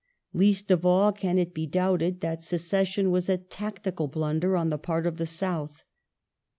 Least 0.33 0.71
of 0.71 0.83
all 0.83 1.11
can 1.11 1.37
it 1.37 1.53
be 1.53 1.67
doubted 1.67 2.21
that 2.21 2.41
secession 2.41 3.11
was 3.11 3.29
a 3.29 3.37
tactical 3.37 4.07
blunder 4.07 4.57
on 4.57 4.71
the 4.71 4.79
part 4.79 5.05
of 5.05 5.17
the 5.17 5.27
South. 5.27 5.83